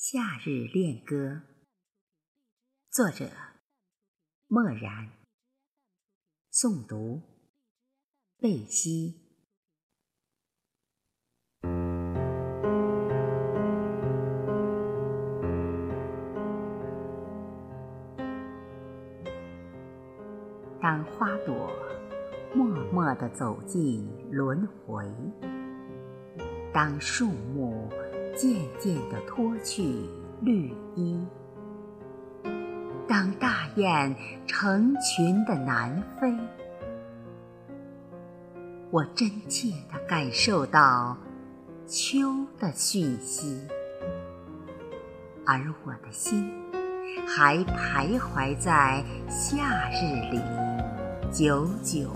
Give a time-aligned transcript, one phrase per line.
[0.00, 1.42] 夏日恋歌，
[2.88, 3.28] 作者：
[4.46, 5.10] 默然，
[6.52, 7.20] 诵读：
[8.38, 9.16] 贝西。
[20.80, 21.72] 当花朵
[22.54, 25.04] 默默地走进轮回，
[26.72, 27.90] 当树木。
[28.38, 30.08] 渐渐地脱去
[30.42, 31.26] 绿衣，
[33.08, 34.14] 当大雁
[34.46, 36.32] 成群的南飞，
[38.92, 41.16] 我真切地感受到
[41.84, 43.60] 秋的讯息，
[45.44, 46.48] 而我的心
[47.26, 50.40] 还徘徊在夏日里，
[51.32, 52.08] 久久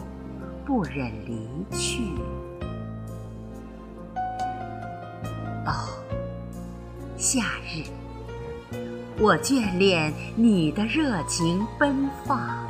[0.65, 2.13] 不忍离去。
[7.23, 7.85] 夏日，
[9.21, 12.67] 我眷恋你的热情奔放，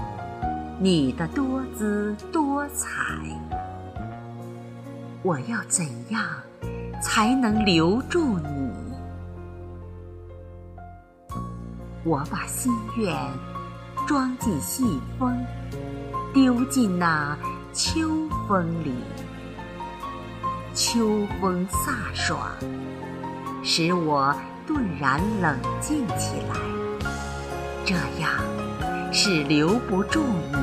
[0.79, 2.91] 你的多姿多彩。
[5.23, 6.23] 我要怎样
[7.01, 8.71] 才能留住你？
[12.05, 13.17] 我把心愿
[14.07, 15.35] 装进信封，
[16.35, 17.35] 丢进那
[17.73, 18.93] 秋风里。
[20.75, 22.39] 秋风飒爽。
[23.65, 24.35] 使我
[24.67, 26.57] 顿然冷静起来，
[27.85, 28.29] 这样
[29.13, 30.61] 是留不住你的。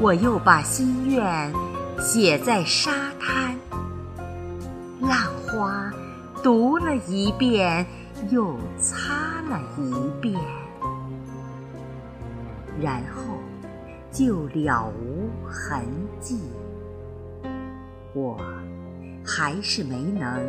[0.00, 1.52] 我又把心愿
[2.00, 3.56] 写在沙滩，
[5.00, 5.92] 浪花
[6.42, 7.86] 读了一遍
[8.30, 10.38] 又擦了一遍，
[12.80, 13.22] 然后
[14.10, 15.80] 就了无痕
[16.20, 16.40] 迹。
[18.12, 18.36] 我。
[19.26, 20.40] 还是没能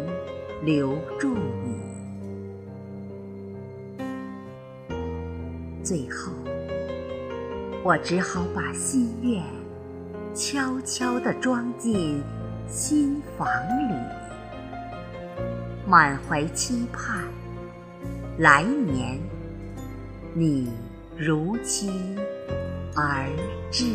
[0.64, 1.76] 留住你。
[5.84, 6.32] 最后，
[7.84, 9.42] 我只好把心愿
[10.36, 12.22] 悄悄地装进
[12.68, 13.48] 心房
[13.90, 13.96] 里，
[15.88, 17.24] 满怀期盼，
[18.38, 19.18] 来年
[20.34, 20.70] 你
[21.18, 21.90] 如期
[22.96, 23.26] 而
[23.72, 23.86] 至。